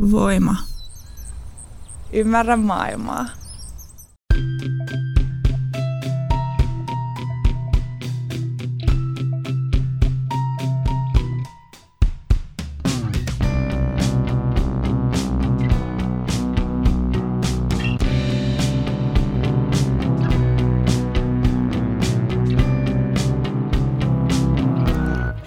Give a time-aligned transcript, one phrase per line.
[0.00, 0.56] Voima.
[2.12, 3.26] Ymmärrä maailmaa.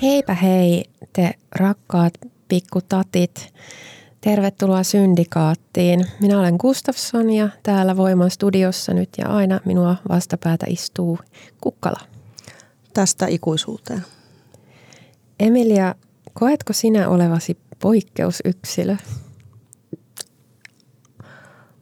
[0.01, 2.13] Heipä hei, te rakkaat
[2.47, 3.54] pikkutatit.
[4.23, 6.05] Tervetuloa Syndikaattiin.
[6.20, 11.20] Minä olen Gustafsson ja täällä Voiman studiossa nyt ja aina minua vastapäätä istuu
[11.61, 11.99] Kukkala.
[12.93, 14.05] Tästä ikuisuuteen.
[15.39, 15.95] Emilia,
[16.34, 18.95] koetko sinä olevasi poikkeusyksilö?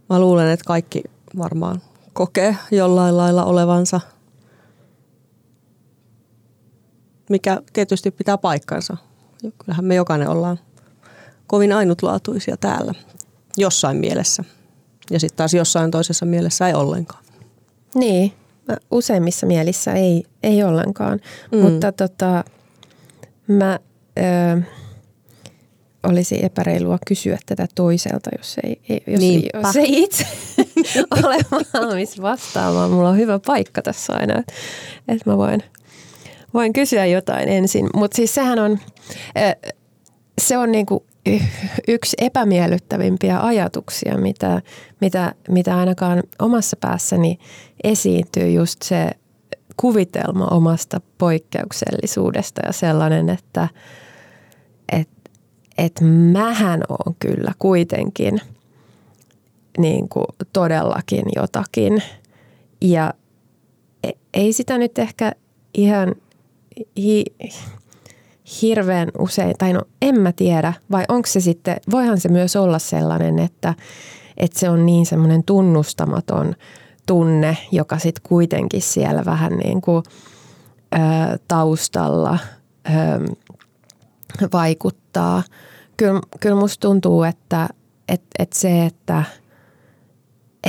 [0.09, 1.03] Mä luulen, että kaikki
[1.37, 1.81] varmaan
[2.13, 4.01] kokee jollain lailla olevansa,
[7.29, 8.97] mikä tietysti pitää paikkansa.
[9.57, 10.59] Kyllähän me jokainen ollaan
[11.51, 12.93] kovin ainutlaatuisia täällä
[13.57, 14.43] jossain mielessä.
[15.09, 17.23] Ja sitten taas jossain toisessa mielessä ei ollenkaan.
[17.95, 18.33] Niin,
[18.91, 21.19] useimmissa mielissä ei, ei ollenkaan.
[21.51, 21.59] Mm.
[21.59, 22.43] Mutta tota,
[23.47, 23.79] mä
[24.17, 24.61] ö,
[26.03, 29.21] olisi epäreilua kysyä tätä toiselta, jos ei, ei, jos,
[29.53, 30.27] jos ei itse
[31.23, 31.37] ole
[31.73, 32.91] valmis vastaamaan.
[32.91, 34.53] Mulla on hyvä paikka tässä aina, että
[35.07, 35.63] et mä voin,
[36.53, 37.89] voin kysyä jotain ensin.
[37.95, 38.79] Mutta siis sehän on,
[40.41, 41.05] se on niinku
[41.87, 44.61] yksi epämiellyttävimpiä ajatuksia, mitä,
[45.01, 47.39] mitä, mitä ainakaan omassa päässäni
[47.83, 49.11] esiintyy, just se
[49.77, 53.67] kuvitelma omasta poikkeuksellisuudesta ja sellainen, että
[54.91, 55.09] et,
[55.77, 55.93] et
[56.31, 58.41] mähän on kyllä kuitenkin
[59.77, 62.03] niin kuin todellakin jotakin.
[62.81, 63.13] Ja
[64.03, 65.31] e, ei sitä nyt ehkä
[65.73, 66.15] ihan
[66.97, 67.23] hi,
[68.61, 72.79] hirveän usein, tai no en mä tiedä, vai onko se sitten, voihan se myös olla
[72.79, 73.73] sellainen, että,
[74.37, 76.55] että se on niin semmoinen tunnustamaton
[77.05, 80.03] tunne, joka sitten kuitenkin siellä vähän niin kuin
[80.95, 80.97] ö,
[81.47, 82.37] taustalla
[82.89, 83.35] ö,
[84.53, 85.43] vaikuttaa.
[85.97, 87.69] Kyllä, kyllä musta tuntuu, että
[88.07, 89.23] et, et se, että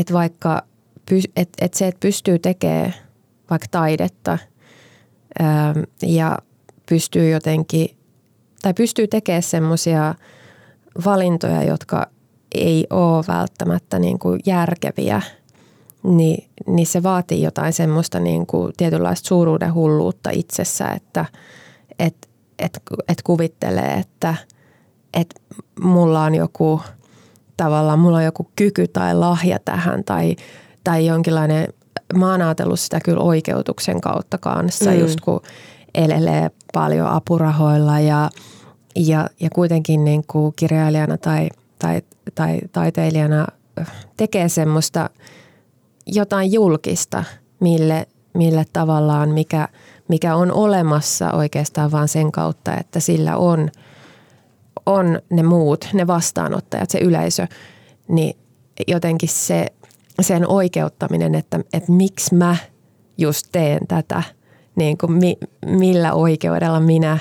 [0.01, 0.63] et vaikka
[1.37, 2.95] et, et se, että pystyy tekemään
[3.51, 4.39] vaikka taidetta
[5.41, 5.45] ö,
[6.07, 6.39] ja
[6.89, 7.97] pystyy jotenkin,
[8.63, 10.15] tai pystyy tekemään semmoisia
[11.05, 12.07] valintoja, jotka
[12.55, 15.23] ei ole välttämättä niin kuin järkeviä,
[16.03, 21.25] niin, niin se vaatii jotain semmoista niin kuin tietynlaista suuruuden hulluutta itsessä, että
[21.99, 22.29] et,
[22.59, 24.35] et, et kuvittelee, että
[25.15, 25.43] et
[25.81, 26.81] mulla on joku
[27.57, 30.37] tavallaan, mulla on joku kyky tai lahja tähän tai,
[30.85, 31.69] tai jonkinlainen,
[32.15, 34.99] mä oon ajatellut sitä kyllä oikeutuksen kautta kanssa, mm.
[34.99, 35.41] just kun
[35.95, 38.31] elelee paljon apurahoilla ja,
[38.97, 41.49] ja, ja kuitenkin niin kuin kirjailijana tai,
[41.79, 42.03] tai,
[42.35, 43.47] tai taiteilijana
[44.17, 45.11] tekee semmoista
[46.07, 47.25] jotain julkista,
[47.61, 49.69] mille, mille tavallaan mikä,
[50.09, 53.71] mikä on olemassa oikeastaan vaan sen kautta, että sillä on,
[54.87, 57.47] on ne muut, ne vastaanottajat, se yleisö,
[58.09, 58.37] niin
[58.89, 59.67] jotenkin se,
[60.21, 62.57] sen oikeuttaminen, että, että miksi mä
[63.19, 64.23] just teen tätä–
[64.77, 67.19] niin kuin mi, millä oikeudella minä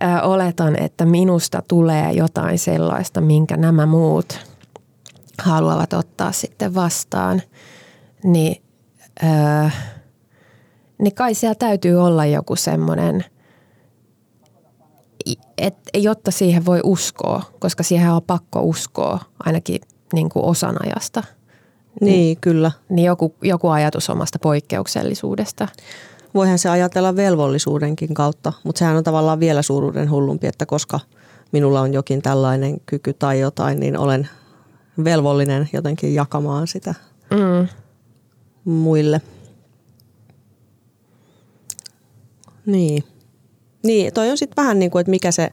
[0.00, 4.38] ää, oletan, että minusta tulee jotain sellaista, minkä nämä muut
[5.42, 7.42] haluavat ottaa sitten vastaan,
[8.24, 8.62] niin,
[9.22, 9.70] ää,
[10.98, 13.24] niin kai siellä täytyy olla joku semmoinen,
[15.94, 19.80] jotta siihen voi uskoa, koska siihen on pakko uskoa ainakin
[20.12, 21.22] niin kuin osan ajasta–
[22.00, 22.70] niin, niin, kyllä.
[22.88, 25.68] Niin joku, joku ajatus omasta poikkeuksellisuudesta.
[26.34, 31.00] Voihan se ajatella velvollisuudenkin kautta, mutta sehän on tavallaan vielä suuruuden hullumpi, että koska
[31.52, 34.28] minulla on jokin tällainen kyky tai jotain, niin olen
[35.04, 36.94] velvollinen jotenkin jakamaan sitä
[37.30, 37.68] mm.
[38.64, 39.20] muille.
[42.66, 43.04] Niin.
[43.82, 45.52] Niin, toi on sitten vähän niin kuin, että mikä se,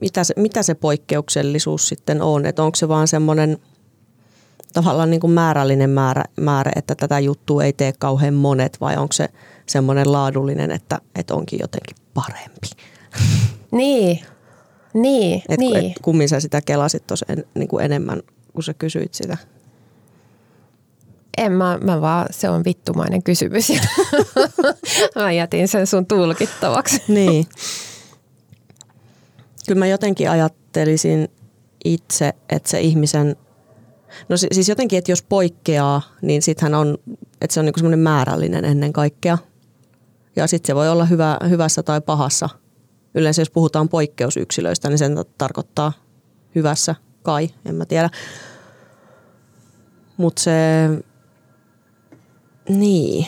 [0.00, 2.46] mitä se, mitä se poikkeuksellisuus sitten on.
[2.46, 3.58] Että onko se vaan semmoinen–
[4.74, 9.12] tavallaan niin kuin määrällinen määrä, määrä, että tätä juttua ei tee kauhean monet vai onko
[9.12, 9.28] se
[9.66, 12.70] semmoinen laadullinen, että, että onkin jotenkin parempi?
[13.70, 14.20] Niin,
[14.94, 15.76] niin, et, niin.
[15.76, 18.22] Et kummin sä sitä kelasit tuossa en, niin kuin enemmän,
[18.52, 19.36] kun sä kysyit sitä?
[21.36, 23.72] En mä, mä vaan, se on vittumainen kysymys.
[25.16, 27.02] mä jätin sen sun tulkittavaksi.
[27.08, 27.46] niin.
[29.66, 31.28] Kyllä mä jotenkin ajattelisin
[31.84, 33.36] itse, että se ihmisen
[34.28, 36.98] No siis jotenkin, että jos poikkeaa, niin sittenhän on,
[37.40, 39.38] että se on niinku semmoinen määrällinen ennen kaikkea.
[40.36, 42.48] Ja sitten se voi olla hyvä, hyvässä tai pahassa
[43.14, 45.92] Yleensä jos puhutaan poikkeusyksilöistä, niin sen tarkoittaa
[46.54, 48.10] hyvässä kai, en mä tiedä.
[50.16, 50.52] Mutta se,
[52.68, 53.26] niin.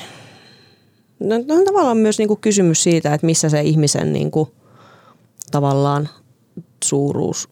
[1.21, 4.55] No, on tavallaan myös niinku kysymys siitä, että missä se ihmisen niinku,
[5.51, 6.09] tavallaan
[6.85, 7.49] suuruus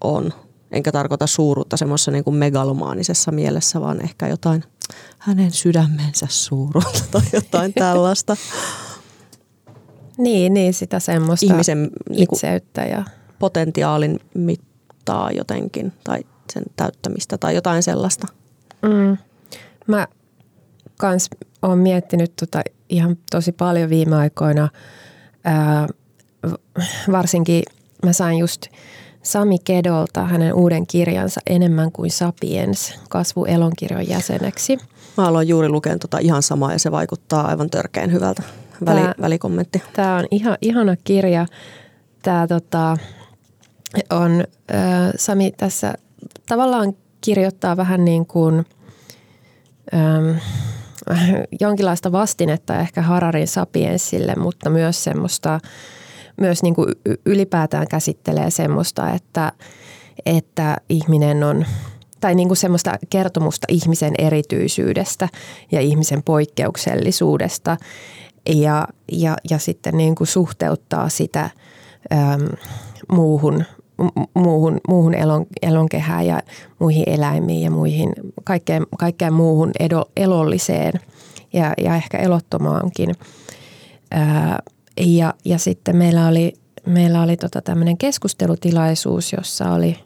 [0.00, 0.32] on.
[0.70, 4.64] Enkä tarkoita suuruutta semmoisessa niinku megalomaanisessa mielessä, vaan ehkä jotain
[5.18, 8.36] hänen sydämensä suuruutta tai jotain tällaista.
[10.18, 13.04] niin, niin, sitä semmoista Ihmisen niinku, itseyttä ja
[13.38, 16.20] potentiaalin mittaa jotenkin tai
[16.52, 18.26] sen täyttämistä tai jotain sellaista.
[18.82, 19.16] Mm.
[19.86, 20.08] Mä
[20.96, 21.30] kans
[21.62, 24.68] oon miettinyt tota ihan tosi paljon viime aikoina.
[25.44, 25.88] Ää,
[27.12, 27.62] varsinkin
[28.04, 28.66] mä sain just
[29.22, 34.78] Sami Kedolta hänen uuden kirjansa Enemmän kuin Sapiens kasvuelonkirjan jäseneksi.
[35.16, 38.42] Mä aloin juuri lukea tota ihan samaa ja se vaikuttaa aivan törkeän hyvältä.
[38.86, 39.82] Väli, Tää, välikommentti.
[39.92, 41.46] Tämä on ihan, ihana kirja.
[42.22, 42.96] Tämä tota,
[44.10, 44.44] on,
[44.74, 45.94] äh, Sami tässä
[46.48, 48.66] tavallaan kirjoittaa vähän niin kuin
[49.94, 50.38] ähm,
[51.60, 55.60] jonkinlaista vastinetta ehkä Hararin sapiensille, mutta myös semmoista,
[56.40, 56.88] myös niin kuin
[57.26, 59.52] ylipäätään käsittelee semmoista, että,
[60.26, 61.66] että ihminen on
[62.20, 65.28] tai niin kuin semmoista kertomusta ihmisen erityisyydestä
[65.72, 67.76] ja ihmisen poikkeuksellisuudesta
[68.46, 71.50] ja, ja, ja sitten niin kuin suhteuttaa sitä
[72.12, 72.48] äm,
[73.12, 73.64] muuhun
[74.34, 76.42] muuhun, muuhun elon, elonkehään ja
[76.78, 78.12] muihin eläimiin ja muihin,
[78.44, 80.92] kaikkeen, kaikkeen muuhun edo, elolliseen
[81.52, 83.14] ja, ja ehkä elottomaankin.
[84.10, 84.58] Ää,
[85.00, 86.52] ja, ja sitten meillä oli,
[86.86, 89.96] meillä oli tota tämmöinen keskustelutilaisuus, jossa oli,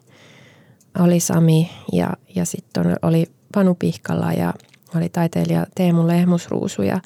[0.99, 4.53] oli Sami ja, ja sitten oli Panu Pihkala ja
[4.95, 7.01] oli taiteilija Teemu Lehmusruusu ja,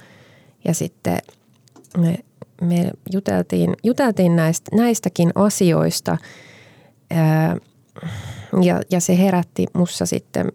[0.65, 1.17] ja sitten
[1.97, 2.17] me,
[2.61, 6.17] me juteltiin, juteltiin näistä, näistäkin asioista–
[8.61, 10.51] ja, ja se herätti mussa sitten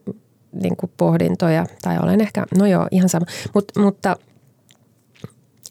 [0.53, 3.27] niin kuin pohdintoja, tai olen ehkä, no joo, ihan sama.
[3.55, 4.17] Mut, mutta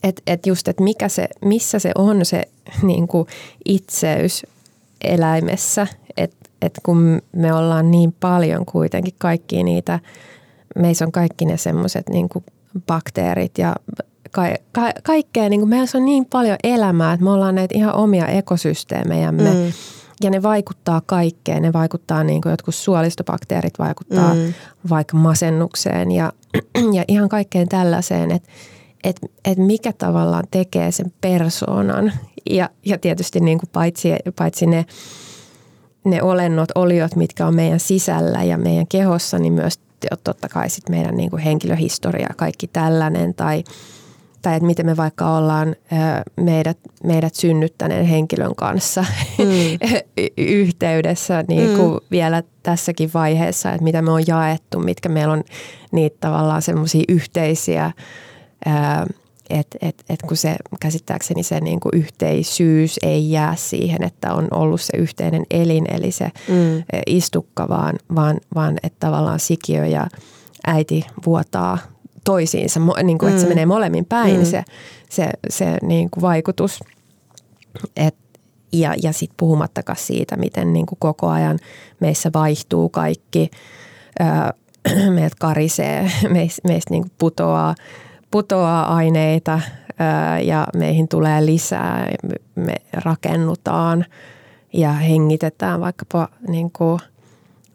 [0.04, 2.44] että et just, että mikä se, missä se on se
[2.82, 3.28] niin kuin
[3.66, 4.46] itseys
[5.04, 10.00] eläimessä, että et kun me ollaan niin paljon kuitenkin kaikki niitä,
[10.76, 12.30] meissä on kaikki ne semmoiset niin
[12.88, 13.76] bakteerit ja
[14.32, 14.42] ka,
[14.72, 18.28] ka, kaikkea, niin kuin meissä on niin paljon elämää, että me ollaan näitä ihan omia
[18.28, 19.50] ekosysteemejämme.
[19.50, 19.74] Mm
[20.24, 21.62] ja ne vaikuttaa kaikkeen.
[21.62, 24.54] Ne vaikuttaa niin kuin jotkut suolistobakteerit vaikuttaa mm.
[24.90, 26.34] vaikka masennukseen ja,
[26.98, 28.50] ja ihan kaikkeen tällaiseen, että
[29.04, 32.14] et, et mikä tavallaan tekee sen persoonan.
[32.50, 34.86] Ja, ja tietysti niin kuin paitsi, paitsi ne,
[36.04, 39.80] ne olennot, oliot, mitkä on meidän sisällä ja meidän kehossa, niin myös
[40.24, 43.64] totta kai sit meidän niin kuin henkilöhistoria, kaikki tällainen tai–
[44.44, 45.76] tai että miten me vaikka ollaan
[46.36, 49.06] meidät, meidät synnyttäneen henkilön kanssa
[49.38, 49.90] mm.
[50.38, 52.00] yhteydessä niin kuin mm.
[52.12, 55.44] vielä tässäkin vaiheessa, että mitä me on jaettu, mitkä meillä on
[55.92, 57.92] niitä tavallaan semmoisia yhteisiä,
[59.50, 64.48] että et, et kun se käsittääkseni se niin kuin yhteisyys ei jää siihen, että on
[64.52, 66.84] ollut se yhteinen elin, eli se mm.
[67.08, 70.08] istukka, vaan, vaan, vaan että tavallaan sikiö ja
[70.68, 71.78] äiti vuotaa
[72.24, 73.52] toisiinsa, niin kuin, että se mm.
[73.52, 74.46] menee molemmin päin mm.
[74.46, 74.64] se,
[75.10, 76.80] se, se niin kuin vaikutus.
[77.98, 78.16] Et,
[78.74, 81.60] ja ja sitten puhumattakaan siitä, miten niin kuin koko ajan
[82.00, 83.52] meissä vaihtuu kaikki,
[84.22, 84.28] öö,
[85.16, 87.76] meidät karisee, meistä, meistä niin kuin putoaa,
[88.34, 89.60] putoaa aineita
[90.44, 92.12] ja meihin tulee lisää,
[92.56, 94.06] me rakennutaan
[94.74, 97.00] ja hengitetään vaikkapa niin kuin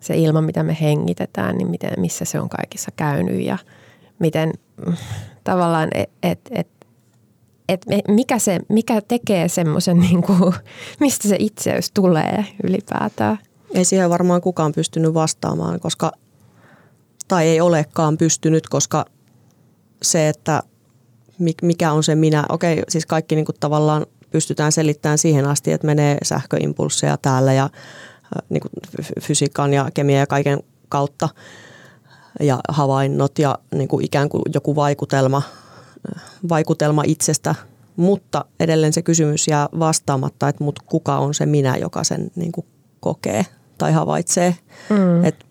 [0.01, 3.59] se ilma, mitä me hengitetään, niin miten, missä se on kaikissa käynyt ja–
[4.19, 4.53] miten
[5.45, 6.69] tavallaan, että et, et,
[7.69, 10.55] et mikä, se, mikä tekee semmoisen, niin kuin,
[11.01, 13.39] mistä se itseys tulee ylipäätään.
[13.75, 16.13] Ei siihen varmaan kukaan pystynyt vastaamaan, koska,
[17.29, 19.05] tai ei olekaan pystynyt, koska
[20.03, 20.63] se, että
[21.63, 25.87] mikä on se minä, okei, siis kaikki niin kuin tavallaan pystytään selittämään siihen asti, että
[25.87, 27.71] menee sähköimpulsseja täällä ja
[28.49, 31.29] niin kuin fysiikan ja kemian ja kaiken kautta–
[32.41, 35.43] ja havainnot ja niin kuin ikään kuin joku vaikutelma,
[36.49, 37.55] vaikutelma itsestä,
[37.97, 42.53] mutta edelleen se kysymys jää vastaamatta, että mut kuka on se minä, joka sen niin
[42.53, 42.67] kuin
[43.01, 43.47] kokee
[43.79, 44.57] tai havaitsee.
[44.91, 45.25] Mm.
[45.25, 45.47] Et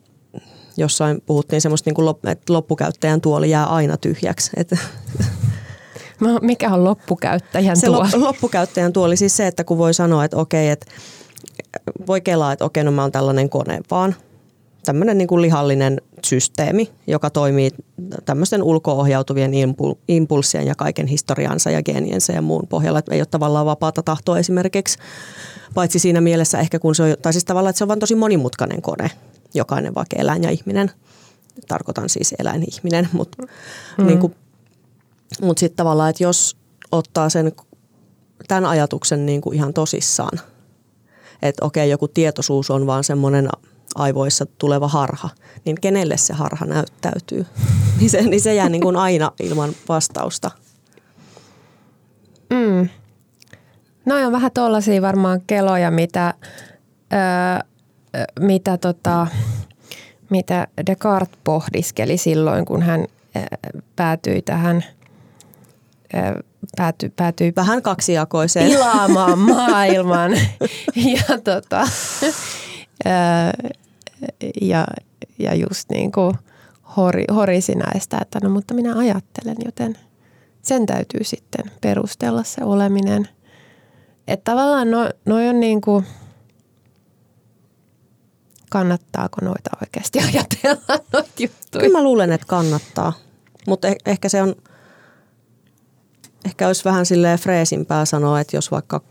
[0.78, 4.52] jossain puhuttiin semmoista, niin kuin, että loppukäyttäjän tuoli jää aina tyhjäksi.
[4.56, 4.72] Et
[6.42, 8.12] Mikä on loppukäyttäjän se tuoli?
[8.12, 10.86] Se loppukäyttäjän tuoli siis se, että kun voi sanoa, että okei, että
[12.08, 14.16] voi kelaa, että okei, no mä oon tällainen kone vaan–
[14.88, 17.72] tämmöinen niin kuin lihallinen systeemi, joka toimii
[18.26, 19.52] tämmöisten ulkoohjautuvien
[20.08, 23.00] impulssien ja kaiken historiansa ja geeniensä ja muun pohjalla.
[23.00, 25.00] Että ei ole tavallaan vapaata tahtoa esimerkiksi,
[25.74, 28.16] paitsi siinä mielessä ehkä kun se on, tai siis tavallaan, että se on vain tosi
[28.16, 29.12] monimutkainen kone,
[29.54, 30.92] jokainen vaikka eläin ja ihminen.
[31.68, 33.44] Tarkoitan siis eläin-ihminen, mutta
[33.98, 34.06] mm.
[34.06, 34.20] niin
[35.42, 36.58] mut sitten tavallaan, että jos
[36.92, 37.52] ottaa sen
[38.48, 40.40] tämän ajatuksen niin kuin ihan tosissaan,
[41.42, 43.50] että okei, joku tietoisuus on vaan semmoinen
[43.96, 45.30] aivoissa tuleva harha,
[45.66, 47.46] niin kenelle se harha näyttäytyy?
[48.00, 50.52] niin, se, niin se jää niin kuin aina ilman vastausta.
[52.50, 52.90] Mm.
[54.06, 56.34] No on vähän tuollaisia varmaan keloja, mitä,
[57.14, 57.70] öö,
[58.40, 59.28] mitä, tota,
[60.30, 63.08] mitä Descartes pohdiskeli silloin, kun hän
[63.96, 64.84] päätyi tähän
[66.78, 70.32] päätyi, päätyi vähän kaksijakoiseen pilaamaan maailman.
[70.96, 71.88] ja, tota,
[74.62, 74.88] ja,
[75.40, 76.34] ja just niin kuin
[76.98, 79.98] hori, horisi näistä, että no mutta minä ajattelen, joten
[80.62, 83.28] sen täytyy sitten perustella se oleminen.
[84.28, 86.06] Että tavallaan no, noi on niin kuin,
[88.70, 90.82] kannattaako noita oikeasti ajatella
[91.14, 91.82] noita juttuja?
[91.82, 93.14] Kyllä mä luulen, että kannattaa,
[93.68, 94.56] mutta eh- ehkä se on,
[96.46, 99.02] ehkä olisi vähän silleen freesimpää sanoa, että jos vaikka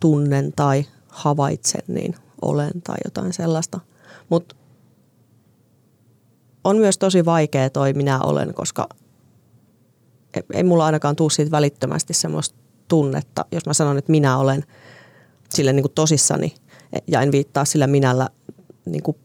[0.00, 3.80] tunnen tai havaitsen, niin olen tai jotain sellaista.
[4.28, 4.56] Mutta
[6.64, 8.88] on myös tosi vaikea toi minä olen, koska
[10.52, 12.58] ei mulla ainakaan tuu siitä välittömästi semmoista
[12.88, 14.64] tunnetta, jos mä sanon, että minä olen
[15.50, 16.54] sille niin kuin tosissani
[17.06, 18.28] ja en viittaa sillä minällä
[18.86, 19.16] niin kuin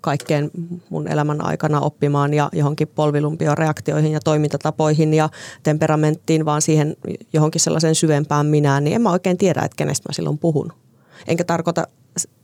[0.00, 0.50] kaikkeen
[0.90, 5.28] mun elämän aikana oppimaan ja johonkin polvilumpioreaktioihin ja toimintatapoihin ja
[5.62, 6.96] temperamenttiin, vaan siihen
[7.32, 10.72] johonkin sellaisen syvempään minään, niin en mä oikein tiedä, että kenestä mä silloin puhun.
[11.26, 11.86] Enkä tarkoita,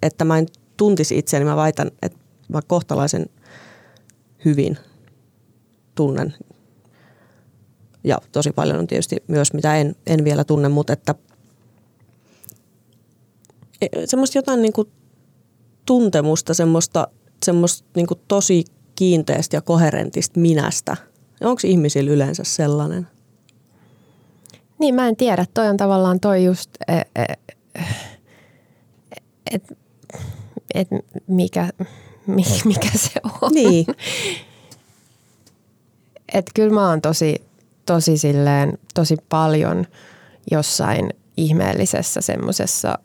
[0.03, 2.19] että mä en tuntisi itseäni, mä väitän, että
[2.49, 3.27] mä kohtalaisen
[4.45, 4.79] hyvin
[5.95, 6.35] tunnen.
[8.05, 11.15] Ja tosi paljon on tietysti myös, mitä en, en vielä tunne, mutta että
[13.81, 14.89] e, semmoista jotain niin kuin
[15.89, 17.09] tuntemusta, semmoista,
[17.45, 18.65] semmoista niin kuin tosi
[18.95, 20.97] kiinteästä ja koherentista minästä.
[21.41, 23.09] Onko ihmisillä yleensä sellainen?
[24.79, 25.47] Niin, mä en tiedä.
[25.55, 27.25] Toi on tavallaan toi just, e, e,
[29.51, 29.75] että
[30.75, 30.89] et
[31.27, 31.69] mikä,
[32.65, 33.53] mikä se on.
[33.53, 33.87] Niin.
[36.35, 37.43] Että kyllä mä oon tosi,
[37.87, 39.87] tosi silleen, tosi paljon
[40.51, 42.99] jossain ihmeellisessä semmoisessa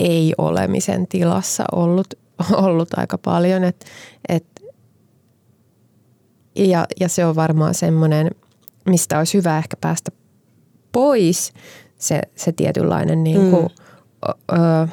[0.00, 2.14] ei-olemisen tilassa ollut,
[2.66, 3.64] ollut aika paljon.
[3.64, 3.84] Et,
[4.28, 4.46] et,
[6.56, 8.30] ja, ja se on varmaan semmoinen,
[8.86, 10.10] mistä olisi hyvä ehkä päästä
[10.92, 11.52] pois
[11.98, 14.58] se, se tietynlainen niin kuin, mm.
[14.58, 14.88] ö,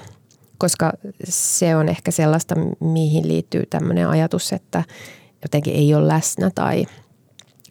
[0.57, 4.83] koska se on ehkä sellaista, mihin liittyy tämmöinen ajatus, että
[5.41, 6.85] jotenkin ei ole läsnä tai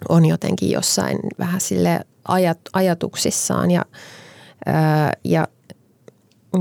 [0.09, 3.85] on jotenkin jossain vähän sille ajat, ajatuksissaan ja,
[4.67, 5.49] ää, ja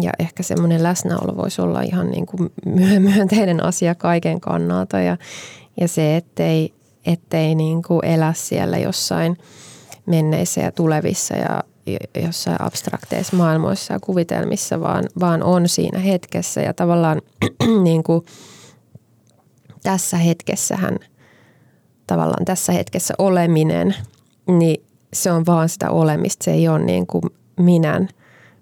[0.01, 2.49] ja ehkä semmoinen läsnäolo voisi olla ihan niin kuin
[2.99, 4.99] myönteinen asia kaiken kannalta.
[4.99, 5.17] Ja,
[5.81, 6.73] ja se, ettei,
[7.05, 9.37] ettei niin kuin elä siellä jossain
[10.05, 11.63] menneissä ja tulevissa ja
[12.23, 16.61] jossain abstrakteissa maailmoissa ja kuvitelmissa, vaan, vaan on siinä hetkessä.
[16.61, 17.21] Ja tavallaan
[17.83, 18.25] niin kuin
[19.83, 20.99] tässä hetkessähän,
[22.07, 23.95] tavallaan tässä hetkessä oleminen,
[24.47, 27.23] niin se on vaan sitä olemista, se ei ole niin kuin
[27.59, 28.09] minän,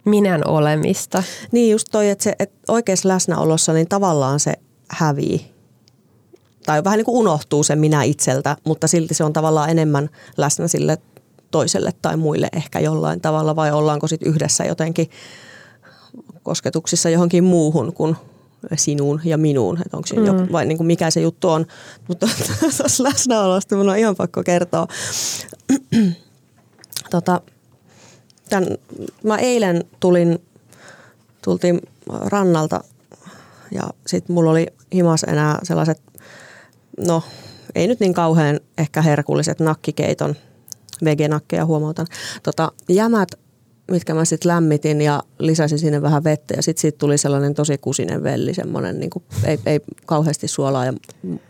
[0.06, 1.24] minän olemista.
[1.52, 4.54] Niin just toi, että, se, että oikeassa läsnäolossa niin tavallaan se
[4.90, 5.54] hävii
[6.66, 10.68] tai vähän niin kuin unohtuu se minä itseltä, mutta silti se on tavallaan enemmän läsnä
[10.68, 10.98] sille
[11.52, 15.10] toiselle tai muille ehkä jollain tavalla vai ollaanko sitten yhdessä jotenkin
[16.44, 18.16] kosketuksissa johonkin muuhun kuin
[18.76, 20.26] sinuun ja minuun, että onko mm.
[20.26, 21.66] joku, vai niin kuin mikä se juttu on.
[22.08, 22.28] Mutta
[22.60, 24.88] tuossa läsnäolosta minun on ihan pakko kertoa.
[27.12, 27.42] tota,
[28.54, 28.78] tämän,
[29.24, 30.40] mä eilen tulin,
[31.44, 32.84] tultiin rannalta
[33.72, 36.02] ja sitten mulla oli himas enää sellaiset,
[37.08, 37.24] no
[37.76, 40.36] ei nyt niin kauhean ehkä herkulliset nakkikeiton–
[41.06, 42.08] vegenakkeja huomautan,
[42.44, 43.30] tota, jämät,
[43.92, 47.78] mitkä mä sitten lämmitin ja lisäsin sinne vähän vettä ja sitten siitä tuli sellainen tosi
[47.78, 50.94] kusinen velli, semmoinen niin kuin, ei, ei kauheasti suolaa ja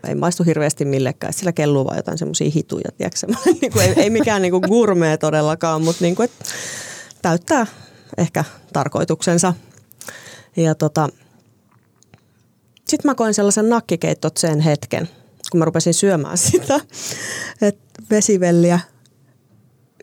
[0.08, 1.32] ei maistu hirveästi millekään.
[1.32, 3.26] Sillä kelluu vaan jotain semmoisia hituja, tiedätkö,
[3.60, 6.44] niin kuin, ei, ei mikään niin kuin gourmet todellakaan, mutta niin kuin, että
[7.24, 7.66] täyttää
[8.18, 9.54] ehkä tarkoituksensa.
[10.56, 11.08] Ja tota,
[12.88, 15.08] sitten mä koin sellaisen nakkikeittot sen hetken,
[15.50, 16.80] kun mä rupesin syömään sitä,
[17.62, 18.80] että vesivelliä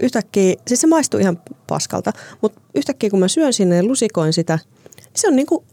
[0.02, 4.60] yhtäkkiä, siis se maistuu ihan paskalta, mutta yhtäkkiä kun mä syön sinne ja lusikoin sitä,
[4.98, 5.66] niin se on niinku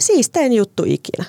[0.00, 1.24] siistein juttu ikinä.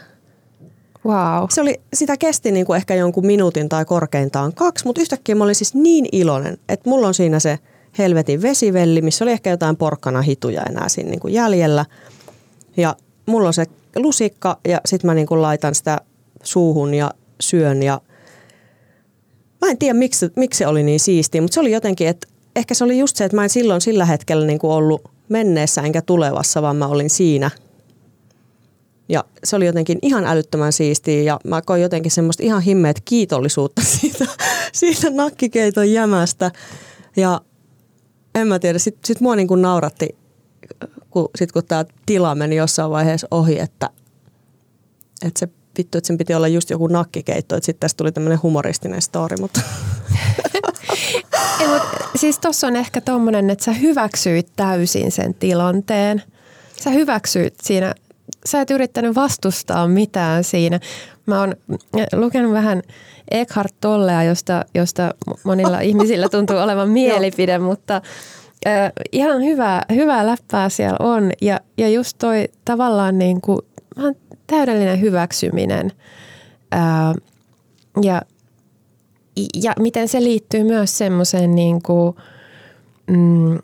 [1.06, 1.48] Wow.
[1.50, 5.44] Se oli, sitä kesti niin kuin ehkä jonkun minuutin tai korkeintaan kaksi, mutta yhtäkkiä mä
[5.44, 7.60] olin siis niin iloinen, että mulla on siinä se
[7.98, 11.86] helvetin vesivelli, missä oli ehkä jotain porkkana hituja enää siinä niin kuin jäljellä.
[12.78, 13.66] Ja mulla on se
[13.96, 15.98] lusikka ja sitten mä niin kuin laitan sitä
[16.44, 18.02] suuhun ja syön ja
[19.62, 22.74] mä en tiedä miksi, miksi se oli niin siistiä, mutta se oli jotenkin, että ehkä
[22.74, 26.02] se oli just se, että mä en silloin sillä hetkellä niin kuin ollut menneessä enkä
[26.02, 27.52] tulevassa, vaan mä olin siinä.
[29.10, 33.82] Ja se oli jotenkin ihan älyttömän siistiä ja mä koin jotenkin semmoista ihan himmeet kiitollisuutta
[34.00, 34.26] siitä,
[34.74, 36.52] siitä nakkikeiton jämästä.
[37.18, 37.42] Ja
[38.36, 40.16] en mä tiedä, sit, sit mua niin kuin nauratti,
[41.10, 43.90] kun, sit kun tämä tila meni jossain vaiheessa ohi, että,
[45.26, 48.40] että se vittu, että sen piti olla just joku nakkikeitto, että sitten tästä tuli tämmöinen
[48.44, 49.62] humoristinen story, mutta...
[51.60, 56.24] Ei, mutta siis tuossa on ehkä tommonen, että sä hyväksyit täysin sen tilanteen.
[56.84, 57.96] Sä hyväksyit siinä,
[58.46, 60.80] sä et yrittänyt vastustaa mitään siinä.
[61.26, 61.56] Mä oon
[62.14, 62.82] lukenut vähän
[63.32, 68.02] Eckhart Tollea, josta, josta monilla ihmisillä tuntuu olevan mielipide, mutta
[68.68, 71.32] äh, ihan hyvää, hyvää läppää siellä on.
[71.42, 73.60] Ja, ja just toi tavallaan niin kuin,
[74.48, 75.92] täydellinen hyväksyminen
[76.72, 77.14] ää,
[78.02, 78.22] ja,
[79.62, 82.16] ja miten se liittyy myös semmoiseen niin kuin,
[83.08, 83.58] mm,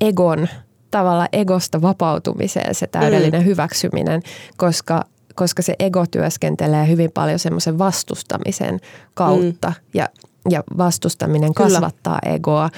[0.00, 0.48] egon,
[0.92, 3.46] tavalla egosta vapautumiseen se täydellinen mm.
[3.46, 4.22] hyväksyminen,
[4.56, 8.80] koska, koska se ego työskentelee hyvin paljon semmoisen vastustamisen
[9.14, 9.74] kautta mm.
[9.94, 10.08] ja,
[10.50, 11.70] ja vastustaminen Kyllä.
[11.70, 12.70] kasvattaa egoa,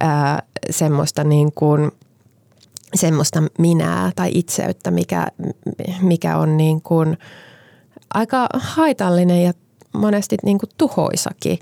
[0.00, 1.90] ää, semmoista niin kuin–
[2.94, 5.26] semmoista minää tai itseyttä, mikä,
[6.00, 7.18] mikä on niin kuin
[8.14, 9.52] aika haitallinen ja
[9.92, 11.58] monesti niin kuin tuhoisakin.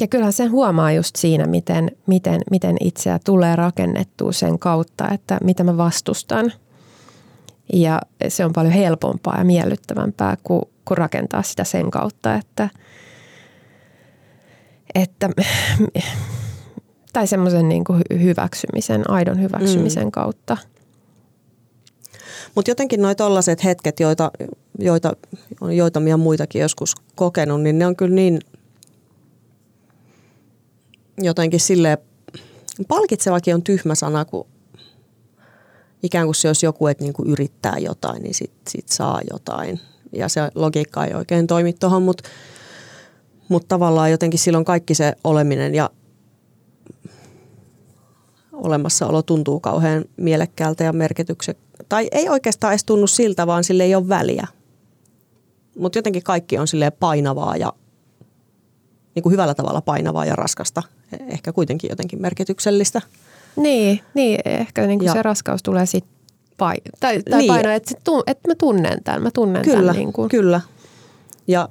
[0.00, 5.38] Ja kyllähän sen huomaa just siinä, miten, miten, miten itseä tulee rakennettua sen kautta, että
[5.42, 6.52] mitä mä vastustan.
[7.72, 12.68] Ja se on paljon helpompaa ja miellyttävämpää kuin, kuin rakentaa sitä sen kautta, että,
[14.94, 15.30] että
[17.12, 17.84] tai semmoisen niin
[18.22, 20.10] hyväksymisen, aidon hyväksymisen mm.
[20.10, 20.56] kautta.
[22.54, 24.30] Mutta jotenkin noin tollaiset hetket, joita,
[24.78, 25.16] joita
[25.60, 28.40] on joitamia muitakin joskus kokenut, niin ne on kyllä niin
[31.24, 31.98] jotenkin sille
[32.88, 34.46] palkitsevakin on tyhmä sana, kun
[36.02, 39.80] ikään kuin se olisi joku, että niin kuin yrittää jotain, niin sit, sit saa jotain.
[40.12, 42.28] Ja se logiikka ei oikein toimi tuohon, mutta
[43.48, 45.90] mut tavallaan jotenkin silloin kaikki se oleminen ja
[48.52, 51.58] olemassaolo tuntuu kauhean mielekkäältä ja merkitykset.
[51.88, 54.46] Tai ei oikeastaan edes tunnu siltä, vaan sille ei ole väliä.
[55.78, 57.72] Mutta jotenkin kaikki on sille painavaa ja
[59.14, 60.82] niin kuin hyvällä tavalla painavaa ja raskasta.
[61.28, 63.02] Ehkä kuitenkin jotenkin merkityksellistä.
[63.56, 66.20] Niin, niin ehkä niin kuin ja, se raskaus tulee sitten
[66.56, 67.48] paino, tai, tai niin.
[67.48, 67.94] paino, että,
[68.26, 69.96] että mä tunnen tämän, mä tunnen kyllä, tämän.
[69.96, 70.28] Niin kuin.
[70.28, 70.60] Kyllä,
[71.46, 71.68] ja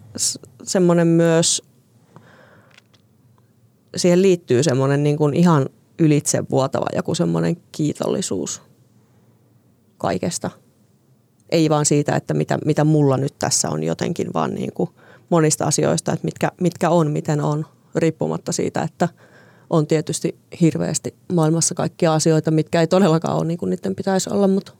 [0.63, 1.63] semmoinen myös,
[3.97, 8.61] siihen liittyy semmoinen niin kuin ihan ylitse vuotava joku semmoinen kiitollisuus
[9.97, 10.51] kaikesta.
[11.49, 14.89] Ei vaan siitä, että mitä, mitä mulla nyt tässä on jotenkin, vaan niin kuin
[15.29, 17.65] monista asioista, että mitkä, mitkä on, miten on,
[17.95, 19.09] riippumatta siitä, että
[19.69, 24.47] on tietysti hirveästi maailmassa kaikkia asioita, mitkä ei todellakaan ole niin kuin niiden pitäisi olla.
[24.47, 24.71] Mutta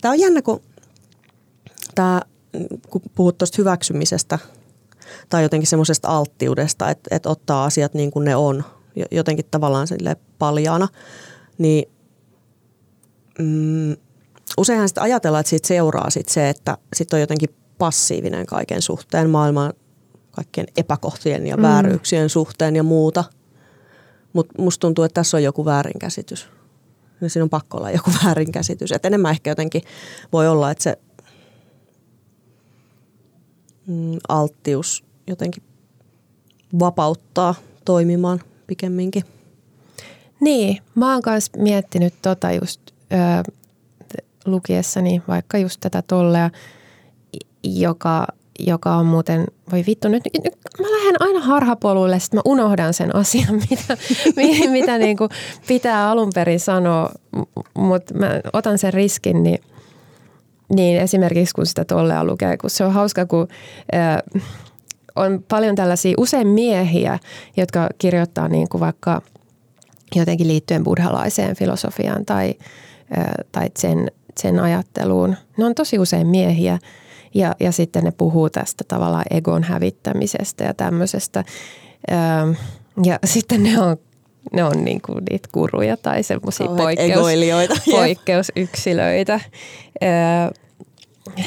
[0.00, 0.60] tämä on jännä, kun,
[1.94, 2.22] tämä,
[2.90, 4.38] kun puhut tuosta hyväksymisestä
[5.28, 8.64] tai jotenkin semmoisesta alttiudesta, että, että ottaa asiat niin kuin ne on–
[9.10, 10.88] jotenkin tavallaan sille paljaana,
[11.58, 11.90] niin
[13.38, 13.96] mm,
[14.58, 19.30] useinhan sitten ajatellaan, että siitä seuraa sit se, että sitten on jotenkin passiivinen kaiken suhteen,
[19.30, 19.72] maailman
[20.30, 21.62] kaikkien epäkohtien ja mm.
[21.62, 23.24] vääryyksien suhteen ja muuta.
[24.32, 26.48] Mutta musta tuntuu, että tässä on joku väärinkäsitys.
[27.20, 28.92] Ja siinä on pakko olla joku väärinkäsitys.
[28.92, 29.82] Et enemmän ehkä jotenkin
[30.32, 30.98] voi olla, että se
[33.86, 35.62] mm, alttius jotenkin
[36.78, 38.40] vapauttaa toimimaan–
[38.72, 39.24] pikemminkin.
[40.40, 43.52] Niin, mä oon myös miettinyt tota just ö,
[44.46, 46.50] lukiessani vaikka just tätä tollea,
[47.64, 48.26] joka,
[48.58, 53.16] joka on muuten, voi vittu nyt, nyt mä lähden aina harhapoluille, sitten mä unohdan sen
[53.16, 53.96] asian, mitä,
[54.70, 55.30] mitä niin kuin
[55.66, 57.10] pitää alun perin sanoa,
[57.74, 59.58] mutta mä otan sen riskin, niin,
[60.74, 63.48] niin esimerkiksi kun sitä tollea lukee, kun se on hauska, kun
[63.94, 64.42] ö,
[65.16, 67.18] on paljon tällaisia usein miehiä,
[67.56, 69.22] jotka kirjoittaa niin kuin vaikka
[70.14, 72.54] jotenkin liittyen buddhalaiseen filosofiaan tai,
[73.52, 75.36] tai sen, sen ajatteluun.
[75.56, 76.78] Ne on tosi usein miehiä
[77.34, 81.44] ja, ja sitten ne puhuu tästä tavallaan egon hävittämisestä ja tämmöisestä.
[83.04, 83.96] Ja sitten ne on
[84.52, 87.26] ne on niin kuin niitä kuruja tai semmoisia poikkeus,
[87.90, 89.40] poikkeusyksilöitä.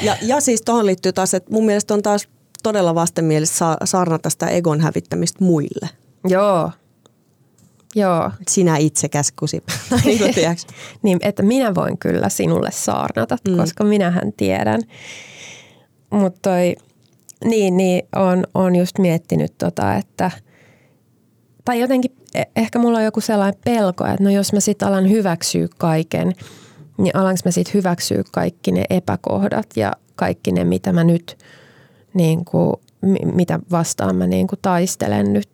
[0.02, 2.28] Ja, ja siis tuohon liittyy taas, että mun mielestä on taas
[2.62, 5.88] todella vastenmielistä sa- saarnata sitä egon hävittämistä muille.
[6.28, 6.70] Joo.
[7.94, 8.30] Joo.
[8.48, 9.62] Sinä itse käskusi.
[10.04, 10.72] niin, tiedätkö?
[11.02, 13.56] niin, että minä voin kyllä sinulle saarnata, mm.
[13.56, 14.80] koska minähän tiedän.
[16.10, 16.76] Mutta toi,
[17.44, 20.30] niin, niin on, on just miettinyt tota, että
[21.64, 25.10] tai jotenkin e- ehkä mulla on joku sellainen pelko, että no jos mä sitten alan
[25.10, 26.32] hyväksyä kaiken,
[26.98, 31.38] niin alanko mä sitten hyväksyä kaikki ne epäkohdat ja kaikki ne, mitä mä nyt,
[32.14, 32.72] niin kuin,
[33.34, 35.48] mitä vastaan mä niin kuin taistelen nyt.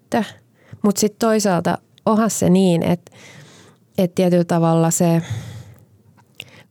[0.82, 3.12] Mutta sitten toisaalta onhan se niin, että,
[3.98, 5.22] että tietyllä tavalla se,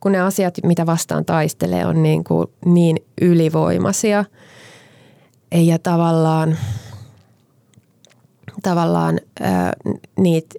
[0.02, 4.24] kun ne asiat, mitä vastaan taistelee, on niin, kuin niin ylivoimaisia
[5.52, 6.56] ja tavallaan,
[8.62, 9.72] tavallaan ää,
[10.16, 10.54] niitä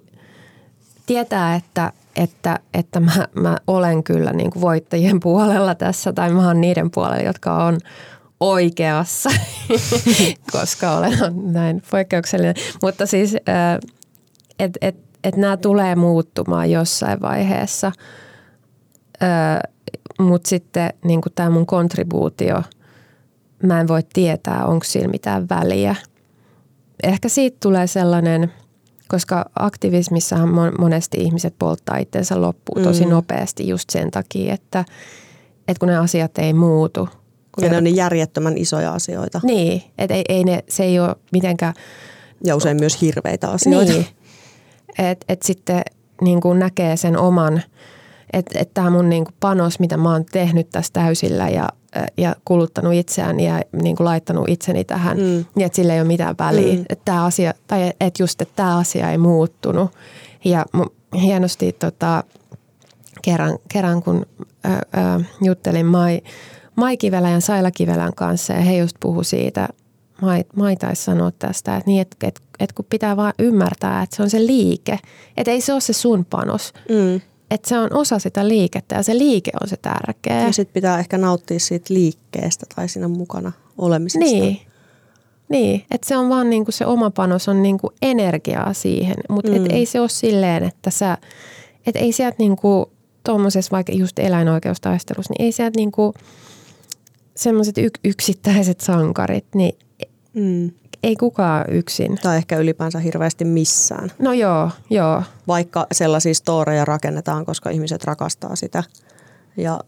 [1.06, 6.46] tietää, että, että, että mä, mä olen kyllä niin kuin voittajien puolella tässä tai mä
[6.46, 7.78] oon niiden puolella, jotka on
[8.40, 9.30] oikeassa,
[10.52, 11.18] koska olen
[11.52, 12.54] näin poikkeuksellinen.
[12.82, 13.78] Mutta siis, että
[14.80, 17.92] et, et nämä tulee muuttumaan jossain vaiheessa,
[20.20, 22.62] mutta sitten niin tämä mun kontribuutio,
[23.62, 25.94] mä en voi tietää, onko sillä mitään väliä.
[27.02, 28.52] Ehkä siitä tulee sellainen,
[29.08, 30.48] koska aktivismissahan
[30.78, 33.10] monesti ihmiset polttaa itsensä loppuun tosi mm.
[33.10, 34.84] nopeasti just sen takia, että,
[35.68, 37.08] että kun ne asiat ei muutu–
[37.54, 39.40] kun ja ne on niin järjettömän isoja asioita.
[39.42, 41.74] Niin, että ei, ei ne, se ei ole mitenkään...
[42.44, 43.92] Ja usein myös hirveitä asioita.
[43.92, 44.06] Niin,
[44.98, 45.82] että et sitten
[46.20, 47.62] niin kuin näkee sen oman,
[48.34, 51.68] että et tämä mun niin kuin panos, mitä mä oon tehnyt tässä täysillä ja,
[52.16, 55.44] ja kuluttanut itseään ja niin kuin laittanut itseni tähän, mm.
[55.54, 56.74] niin että sillä ei ole mitään väliä.
[56.74, 56.84] Mm.
[56.88, 59.90] Että tämä asia, tai että just, että tämä asia ei muuttunut.
[60.44, 60.66] Ja
[61.20, 62.24] hienosti tota,
[63.22, 64.26] kerran, kerran kun
[64.66, 64.80] ä, ä,
[65.42, 66.20] juttelin Mai,
[66.76, 69.68] Mai Kivelän ja Saila Kivelän kanssa ja he just puhu siitä,
[70.22, 74.16] Mai, Mai taisi sanoa tästä, että, niin, että, että, että kun pitää vaan ymmärtää, että
[74.16, 74.98] se on se liike,
[75.36, 76.72] että ei se ole se sun panos.
[76.88, 77.20] Mm.
[77.50, 80.42] Että se on osa sitä liikettä ja se liike on se tärkeä.
[80.42, 84.24] Ja sitten pitää ehkä nauttia siitä liikkeestä tai siinä mukana olemisesta.
[84.24, 84.60] Niin,
[85.48, 89.66] niin että se on vaan niinku se oma panos on niinku energiaa siihen, mutta mm.
[89.70, 91.18] ei se ole silleen, että sä,
[91.86, 92.92] et ei sieltä niinku
[93.24, 96.14] tuommoisessa vaikka just eläinoikeustaistelussa, niin ei sieltä niinku–
[97.36, 99.78] semmoiset yk- yksittäiset sankarit, niin
[100.34, 100.70] mm.
[101.04, 102.18] Ei kukaan yksin.
[102.22, 104.12] Tai ehkä ylipäänsä hirveästi missään.
[104.18, 105.22] No joo, joo.
[105.48, 108.82] Vaikka sellaisia storeja rakennetaan, koska ihmiset rakastaa sitä.
[109.56, 109.80] Ja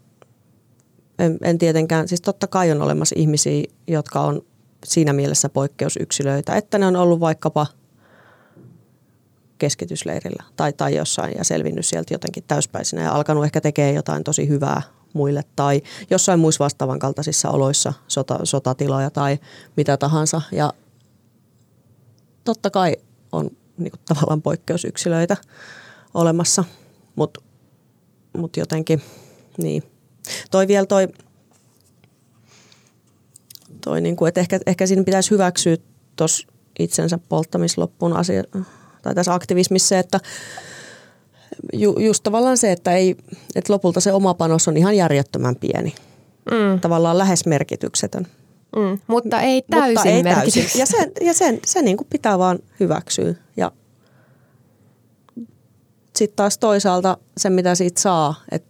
[1.19, 4.43] en, en tietenkään, siis totta kai on olemassa ihmisiä, jotka on
[4.85, 7.67] siinä mielessä poikkeusyksilöitä, että ne on ollut vaikkapa
[9.59, 14.49] keskitysleirillä tai, tai jossain ja selvinnyt sieltä jotenkin täyspäisinä ja alkanut ehkä tekemään jotain tosi
[14.49, 19.39] hyvää muille tai jossain muissa vastaavan kaltaisissa oloissa, sota, sotatiloja tai
[19.77, 20.43] mitä tahansa.
[20.53, 20.73] Ja
[22.47, 22.97] totta kai
[23.33, 25.37] on niin kuin, tavallaan poikkeusyksilöitä
[26.15, 26.65] olemassa,
[27.17, 27.41] mutta
[28.37, 29.03] mut jotenkin
[29.59, 29.83] niin.
[30.51, 31.09] Toi vielä toi,
[33.85, 35.77] toi niin kuin, että ehkä, ehkä siinä pitäisi hyväksyä
[36.17, 36.47] tuossa
[36.79, 38.43] itsensä polttamisloppuun asia,
[39.03, 40.21] tai tässä aktivismissa, että
[41.73, 43.17] ju, just tavallaan se, että, ei,
[43.55, 45.95] että lopulta se oma panos on ihan järjettömän pieni.
[46.51, 46.81] Mm.
[46.81, 48.27] Tavallaan lähes merkityksetön.
[48.77, 48.99] Mm.
[49.07, 50.81] Mutta ei täysin Mutta ei täysin.
[50.81, 53.35] Ja se, ja sen, se niin kuin pitää vaan hyväksyä.
[53.57, 53.73] Ja
[56.17, 58.69] sitten taas toisaalta se, mitä siitä saa, että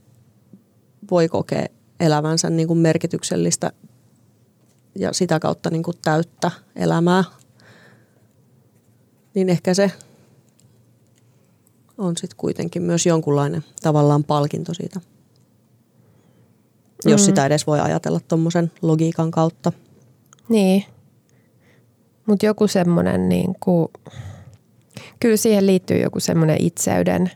[1.11, 1.67] voi kokea
[2.01, 3.73] elämänsä niin kuin merkityksellistä
[4.95, 7.25] ja sitä kautta niin kuin täyttä elämää,
[9.35, 9.93] niin ehkä se
[11.99, 15.01] on sitten kuitenkin myös jonkunlainen tavallaan palkinto siitä.
[17.05, 17.11] Mm.
[17.11, 19.73] Jos sitä edes voi ajatella tuommoisen logiikan kautta.
[20.49, 20.85] Niin.
[22.27, 23.89] Mutta joku semmoinen, niin kuin,
[25.21, 27.31] kyllä siihen liittyy joku semmoinen itseyden,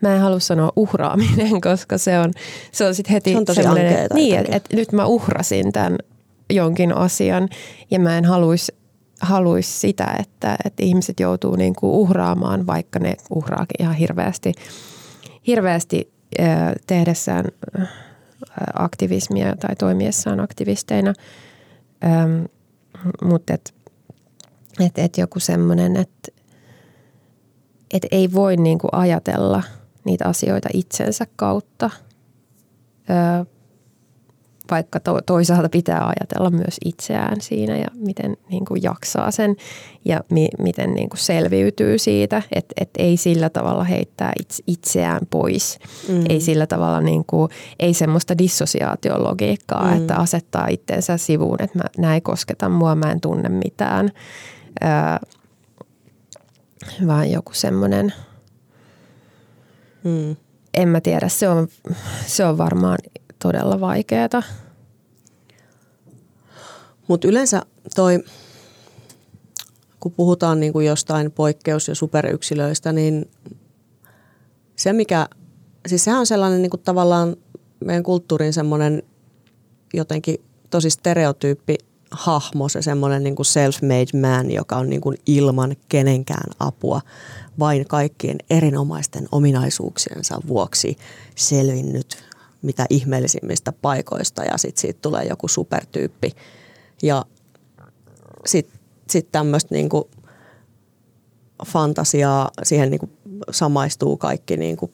[0.00, 2.32] mä en halua sanoa uhraaminen, koska se on,
[2.72, 5.98] se on sitten heti se on tosi semmoinen, niin, että et nyt mä uhrasin tämän
[6.50, 7.48] jonkin asian
[7.90, 8.72] ja mä en haluaisi
[9.20, 14.52] haluaisi sitä, että, että ihmiset joutuu niin kuin uhraamaan, vaikka ne uhraakin ihan hirveästi,
[15.46, 16.12] hirveästi
[16.86, 17.44] tehdessään
[18.74, 21.12] aktivismia tai toimiessaan aktivisteina.
[22.04, 22.44] Ähm,
[23.22, 23.74] mutta et,
[24.80, 26.32] et, et joku semmoinen, että
[27.94, 29.62] et ei voi niin kuin ajatella
[30.04, 31.90] niitä asioita itsensä kautta.
[33.10, 33.46] Ö,
[34.70, 39.56] vaikka to, toisaalta pitää ajatella myös itseään siinä ja miten niin kuin jaksaa sen
[40.04, 45.20] ja mi, miten niin kuin selviytyy siitä, että et ei sillä tavalla heittää itse, itseään
[45.30, 45.78] pois.
[46.08, 46.24] Mm.
[46.28, 49.96] Ei sillä tavalla, niin kuin, ei semmoista dissosiaatiologiikkaa, mm.
[49.96, 54.10] että asettaa itsensä sivuun, että mä, näin kosketa mua, mä en tunne mitään.
[54.84, 54.90] Öö,
[57.06, 58.12] vaan joku semmoinen,
[60.04, 60.36] mm.
[60.74, 61.68] en mä tiedä, se on,
[62.26, 62.98] se on varmaan
[63.44, 64.42] todella vaikeaa.
[67.08, 67.62] Mutta yleensä
[67.94, 68.24] toi,
[70.00, 73.30] kun puhutaan niin kuin jostain poikkeus- ja superyksilöistä, niin
[74.76, 75.28] se mikä,
[75.86, 77.36] siis sehän on sellainen niin kuin tavallaan
[77.84, 79.02] meidän kulttuurin semmoinen
[79.94, 80.36] jotenkin
[80.70, 81.76] tosi stereotyyppi
[82.10, 87.00] hahmo, se semmoinen niin kuin self-made man, joka on niin kuin ilman kenenkään apua
[87.58, 90.96] vain kaikkien erinomaisten ominaisuuksiensa vuoksi
[91.36, 92.33] selvinnyt
[92.64, 96.32] mitä ihmeellisimmistä paikoista ja sitten siitä tulee joku supertyyppi.
[97.02, 97.24] Ja
[98.46, 98.78] sitten
[99.10, 100.10] sit tämmöistä niinku
[101.66, 103.10] fantasiaa, siihen niinku
[103.50, 104.90] samaistuu kaikki niinku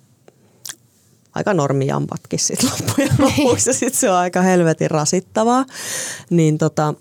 [1.34, 3.38] aika normijampatkin sitten loppujen niin.
[3.44, 5.64] lopuksi ja sitten se on aika helvetin rasittavaa.
[6.30, 6.94] Niin tota,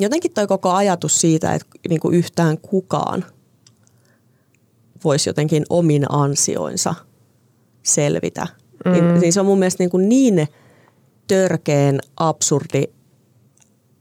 [0.00, 3.24] jotenkin toi koko ajatus siitä, että niinku yhtään kukaan
[5.04, 6.94] voisi jotenkin omin ansioinsa
[7.82, 8.46] selvitä–
[8.84, 9.20] mm.
[9.20, 10.48] Niin, se on mun mielestä niin, kuin niin
[11.28, 12.82] törkeen absurdi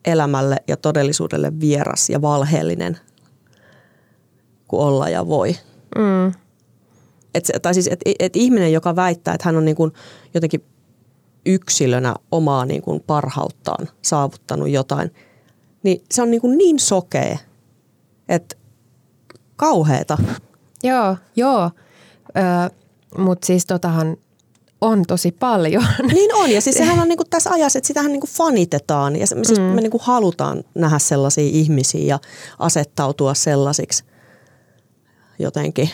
[0.05, 2.97] elämälle ja todellisuudelle vieras ja valheellinen
[4.67, 5.55] kuin olla ja voi.
[5.97, 6.33] Mm.
[7.35, 9.91] Et, tai siis, että et ihminen, joka väittää, että hän on niin kuin
[10.33, 10.63] jotenkin
[11.45, 15.11] yksilönä omaa niin kuin parhauttaan saavuttanut jotain,
[15.83, 17.37] niin se on niin, kuin niin sokea,
[18.29, 18.55] että
[19.55, 20.17] kauheeta.
[20.83, 21.71] Joo, joo.
[23.17, 24.17] Mutta siis totahan
[24.81, 25.83] on tosi paljon.
[26.13, 29.59] Niin on, ja siis sehän on niinku tässä ajassa, että sitähän niinku fanitetaan ja siis
[29.59, 29.61] mm.
[29.61, 32.19] me niinku halutaan nähdä sellaisia ihmisiä ja
[32.59, 34.03] asettautua sellaisiksi
[35.39, 35.89] jotenkin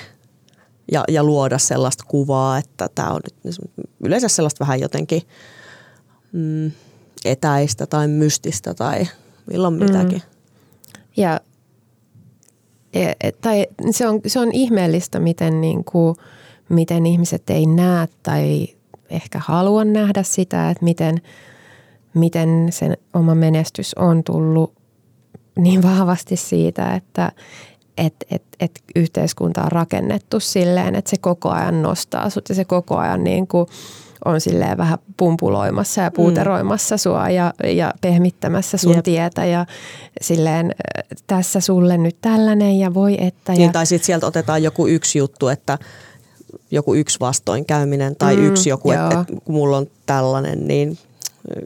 [0.92, 3.56] ja, ja luoda sellaista kuvaa, että tämä on nyt
[4.00, 5.22] yleensä sellaista vähän jotenkin
[6.32, 6.72] mm,
[7.26, 9.08] etäistä tai mystistä tai
[9.46, 9.84] milloin mm.
[9.84, 10.22] mitäkin.
[11.18, 11.42] Ja
[12.94, 16.16] e, e, tai se on, se on ihmeellistä, miten, niin kuin,
[16.70, 18.77] miten ihmiset ei näe tai
[19.10, 21.22] ehkä halua nähdä sitä, että miten,
[22.14, 24.74] miten sen oma menestys on tullut
[25.58, 27.32] niin vahvasti siitä, että
[27.98, 32.66] et, et, et yhteiskunta on rakennettu silleen, että se koko ajan nostaa sut ja se
[32.66, 33.68] koko ajan niin kuin
[34.26, 37.00] on silleen vähän pumpuloimassa ja puuteroimassa mm.
[37.00, 39.04] sua ja, ja pehmittämässä sun Jep.
[39.04, 39.66] tietä ja
[40.22, 40.76] silleen
[41.28, 43.54] tässä sulle nyt tällainen ja voi että.
[43.54, 43.58] Ja...
[43.58, 45.78] Niin, tai sitten sieltä otetaan joku yksi juttu, että
[46.72, 50.98] joku yksi vastoinkäyminen tai mm, yksi joku, että et, kun mulla on tällainen, niin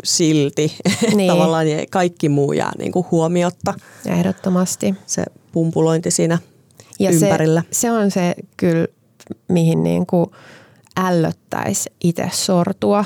[0.04, 0.76] silti
[1.15, 1.32] niin.
[1.32, 3.74] tavallaan kaikki muu jää niin kuin huomiotta.
[4.06, 4.96] Ehdottomasti.
[5.06, 6.39] Se pumpulointi siinä
[7.00, 7.63] ja ympärillä.
[7.72, 8.88] Se, se on se kyllä,
[9.48, 10.26] mihin niin kuin
[10.98, 13.06] ällöttäisi itse sortua.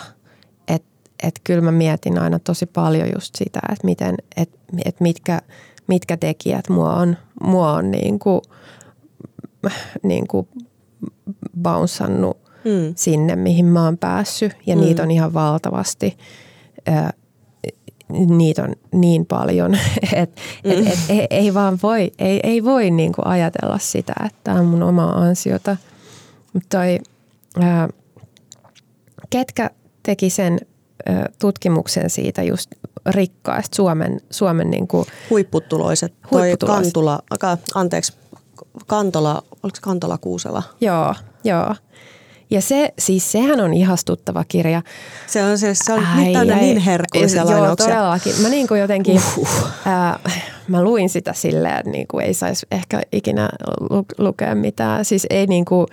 [0.67, 0.87] Että
[1.23, 4.49] et kyllä mä mietin aina tosi paljon just sitä, että miten, et,
[4.85, 5.41] et mitkä,
[5.87, 8.41] mitkä tekijät mua on, mua on niin kuin,
[10.03, 10.47] niin kuin
[11.61, 12.93] bounsannut mm.
[12.95, 14.55] sinne, mihin mä oon päässyt.
[14.65, 14.81] Ja mm.
[14.81, 16.17] niitä on ihan valtavasti.
[16.87, 16.91] Ö,
[18.09, 19.77] niitä on niin paljon,
[20.13, 20.71] että mm.
[20.71, 24.83] et, et, ei, vaan voi, ei, ei voi niinku ajatella sitä, että tämä on mun
[24.83, 25.77] oma ansiota.
[26.53, 26.99] Mutta toi,
[27.59, 27.89] ää,
[29.29, 29.69] ketkä
[30.03, 30.59] teki sen
[31.05, 32.71] ää, tutkimuksen siitä just
[33.05, 36.13] rikkaista Suomen, Suomen niinku, huipputuloiset.
[36.31, 36.93] huipputuloiset.
[36.93, 37.19] Toi Kantula,
[37.75, 38.13] anteeksi,
[38.87, 40.63] Kantola, oliko se Kantola Kuusela?
[40.81, 41.75] Joo, joo.
[42.49, 44.81] Ja se, siis sehän on ihastuttava kirja.
[45.27, 47.87] Se on, se, se on ai, ai, niin herkullisia Joo, lainauksia.
[47.95, 48.41] todellakin.
[48.41, 49.67] Mä niin kuin jotenkin, uh.
[49.85, 50.19] ää,
[50.67, 53.49] mä luin sitä silleen, että niin kuin ei saisi ehkä ikinä
[53.89, 55.05] lu- lukea mitään.
[55.05, 55.87] Siis ei niin kuin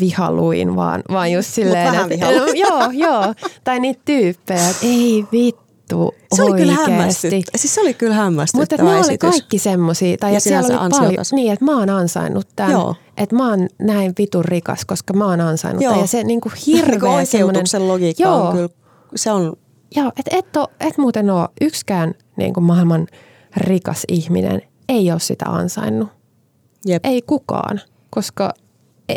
[0.00, 2.26] vihaluin, vaan, vaan just silleen, että,
[2.68, 3.34] joo, joo.
[3.64, 8.14] Tai niitä tyyppejä, että ei vittu vittu se oli kyllä hämmästyt, siis se oli kyllä
[8.14, 11.90] hämmästyttävä Mutta ne oli kaikki semmoisia, tai ja siellä oli paljon, niin, että mä oon
[11.90, 12.72] ansainnut tämän.
[12.72, 12.94] Joo.
[13.16, 15.90] Että mä oon näin vitun rikas, koska mä oon ansainnut Joo.
[15.90, 16.04] tämän.
[16.04, 18.46] Ja se niinku hirveä Oikeutuksen logiikka Joo.
[18.46, 18.68] on kyllä,
[19.16, 19.56] se on...
[19.96, 20.46] Joo, että et,
[20.80, 23.06] et muuten ole yksikään niinku maailman
[23.56, 26.08] rikas ihminen ei ole sitä ansainnut.
[26.86, 27.04] Jep.
[27.04, 28.54] Ei kukaan, koska
[29.08, 29.14] e,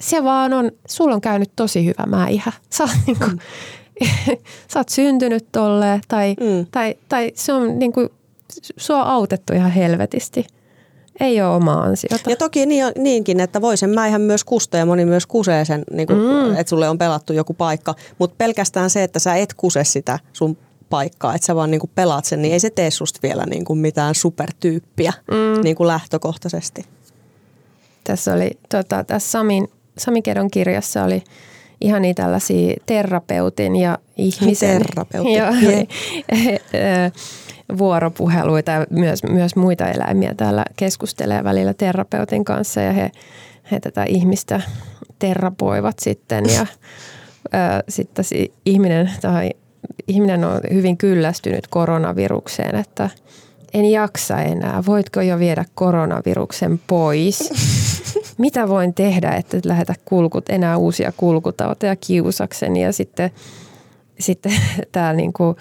[0.00, 2.52] se vaan on, sulla on käynyt tosi hyvä mäihä.
[2.70, 3.38] Sä oot niinku, mm
[4.72, 6.66] sä oot syntynyt tolleen tai, mm.
[6.70, 8.08] tai, tai se on niin kuin,
[8.76, 10.46] sua on autettu ihan helvetisti.
[11.20, 12.30] ei ole omaa ansiota.
[12.30, 15.84] Ja toki niin, niinkin, että voi sen mäihän myös kusta ja moni myös kusee sen,
[15.90, 16.56] niin kuin, mm.
[16.56, 17.94] että sulle on pelattu joku paikka.
[18.18, 20.56] Mutta pelkästään se, että sä et kuse sitä sun
[20.90, 23.64] paikkaa, että sä vaan niin kuin pelaat sen, niin ei se tee susta vielä niin
[23.64, 25.62] kuin mitään supertyyppiä mm.
[25.62, 26.84] niin kuin lähtökohtaisesti.
[28.04, 31.24] Tässä oli, tota, tässä Samin, Sami Kedon kirjassa oli
[31.80, 35.34] ihan niin tällaisia terapeutin ja ihmisen Terapeutin.
[35.34, 35.52] ja,
[37.78, 43.10] vuoropuheluita ja myös, myös muita eläimiä täällä keskustelee välillä terapeutin kanssa ja he,
[43.70, 44.60] he tätä ihmistä
[45.18, 46.66] terapoivat sitten ja
[47.88, 48.24] sitten
[48.66, 49.50] ihminen, tai
[50.08, 53.10] ihminen on hyvin kyllästynyt koronavirukseen, että
[53.74, 54.82] en jaksa enää.
[54.86, 57.50] Voitko jo viedä koronaviruksen pois?
[58.38, 63.30] Mitä voin tehdä, että et lähetä kulkut, enää uusia kulkutauteja kiusakseni ja sitten,
[64.18, 64.52] sitten
[64.92, 65.56] tämä niinku,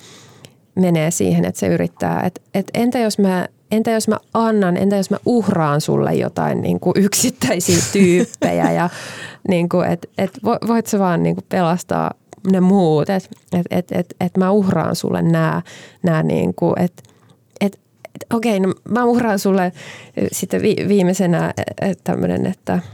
[0.76, 4.96] menee siihen, että se yrittää, että, että entä jos mä entä jos mä annan, entä
[4.96, 8.90] jos mä uhraan sulle jotain niin kuin yksittäisiä tyyppejä ja
[9.48, 10.32] niin kuin, et, et
[10.68, 12.12] voit sä vaan niin kuin pelastaa
[12.52, 15.62] ne muut, että et, et, et, et mä uhraan sulle nämä,
[16.04, 17.04] nämä niin kuin, että
[18.16, 19.72] et, et, okei, no mä uhraan sulle
[20.32, 21.54] sitten vi, viimeisenä
[22.04, 22.80] tämmöinen, että–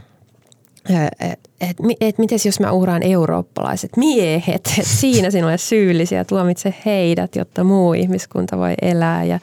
[0.88, 7.36] että et, et, miten jos mä uhraan eurooppalaiset miehet, että siinä sinulle syyllisiä, tuomitse heidät,
[7.36, 9.24] jotta muu ihmiskunta voi elää.
[9.24, 9.38] Ja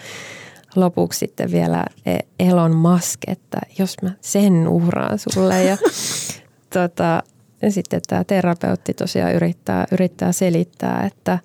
[0.75, 5.63] lopuksi sitten vielä e, Elon Musk, että jos mä sen uhraan sulle.
[5.63, 5.77] Ja
[6.73, 7.23] tota,
[7.61, 11.39] ja sitten tämä terapeutti tosiaan yrittää, yrittää selittää, että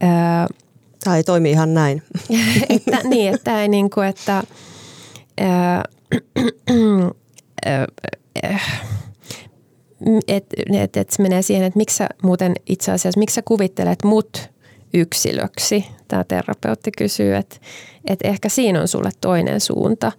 [0.00, 0.46] ää,
[1.04, 2.02] Tämä ei toimi ihan näin.
[2.68, 4.42] että, niin, että ei niin kuin, että
[5.40, 5.84] ää,
[10.28, 13.98] että et, et se menee siihen, että miksi sä muuten itse asiassa, miksi sä kuvittelet
[14.04, 14.50] mut
[14.94, 15.86] yksilöksi?
[16.08, 17.56] Tämä terapeutti kysyy, että
[18.06, 20.12] et ehkä siinä on sulle toinen suunta.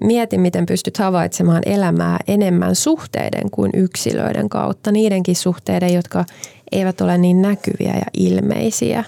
[0.00, 4.92] Mieti, miten pystyt havaitsemaan elämää enemmän suhteiden kuin yksilöiden kautta.
[4.92, 6.24] Niidenkin suhteiden, jotka
[6.72, 9.04] eivät ole niin näkyviä ja ilmeisiä.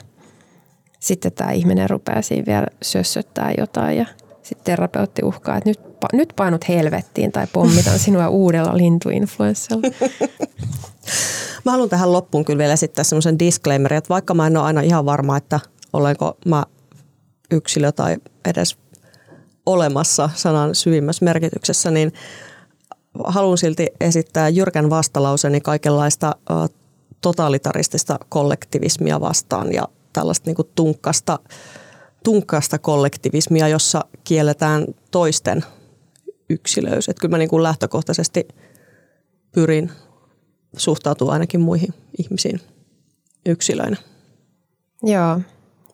[1.08, 4.06] Sitten tämä ihminen rupeaa siinä vielä sössöttää jotain ja
[4.42, 5.80] sitten terapeutti uhkaa, että nyt,
[6.12, 9.88] nyt painut helvettiin tai pommitan sinua uudella lintuinfluenssalla.
[11.64, 14.80] Mä haluan tähän loppuun kyllä vielä esittää semmoisen disclaimerin, että vaikka mä en ole aina
[14.80, 15.60] ihan varma, että
[15.92, 16.64] olenko mä
[17.50, 18.76] yksilö tai edes
[19.66, 22.12] olemassa sanan syvimmässä merkityksessä, niin
[23.24, 26.36] haluan silti esittää jyrkän vastalauseni kaikenlaista
[27.20, 31.38] totalitaristista kollektivismia vastaan ja tällaista niin kuin tunkkasta
[32.24, 35.64] tunkkaasta kollektivismia, jossa kielletään toisten
[36.50, 37.08] yksilöys.
[37.08, 38.48] Että kyllä mä niin kuin lähtökohtaisesti
[39.52, 39.92] pyrin
[40.76, 42.60] suhtautumaan ainakin muihin ihmisiin
[43.46, 43.96] yksilöinä.
[45.02, 45.40] Joo,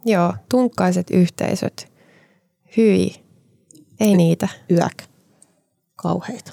[0.05, 0.35] joo.
[0.49, 1.93] Tunkkaiset yhteisöt.
[2.77, 3.15] Hyi.
[4.01, 4.49] Ei y- niitä.
[4.71, 5.03] Yäk.
[5.97, 6.53] Kauheita.